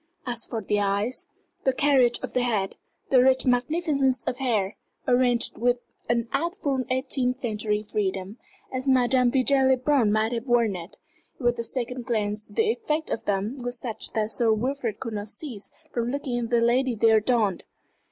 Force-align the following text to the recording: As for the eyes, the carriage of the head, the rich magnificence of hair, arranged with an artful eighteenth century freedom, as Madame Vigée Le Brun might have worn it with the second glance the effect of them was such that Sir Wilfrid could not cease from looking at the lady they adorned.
As 0.25 0.43
for 0.45 0.63
the 0.63 0.79
eyes, 0.79 1.27
the 1.63 1.71
carriage 1.73 2.17
of 2.23 2.33
the 2.33 2.41
head, 2.41 2.73
the 3.11 3.21
rich 3.21 3.45
magnificence 3.45 4.19
of 4.23 4.37
hair, 4.37 4.75
arranged 5.07 5.59
with 5.59 5.77
an 6.09 6.27
artful 6.33 6.83
eighteenth 6.89 7.41
century 7.41 7.83
freedom, 7.83 8.37
as 8.73 8.87
Madame 8.87 9.29
Vigée 9.29 9.69
Le 9.69 9.77
Brun 9.77 10.11
might 10.11 10.31
have 10.31 10.47
worn 10.47 10.75
it 10.75 10.97
with 11.39 11.57
the 11.57 11.63
second 11.63 12.03
glance 12.03 12.45
the 12.49 12.71
effect 12.71 13.11
of 13.11 13.25
them 13.25 13.57
was 13.61 13.77
such 13.79 14.13
that 14.13 14.31
Sir 14.31 14.51
Wilfrid 14.51 14.99
could 14.99 15.13
not 15.13 15.27
cease 15.27 15.69
from 15.93 16.09
looking 16.09 16.39
at 16.45 16.49
the 16.49 16.61
lady 16.61 16.95
they 16.95 17.11
adorned. 17.11 17.63